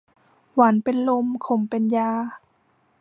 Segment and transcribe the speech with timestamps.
[0.55, 2.11] หวานเป็นลม ขมเป็นยา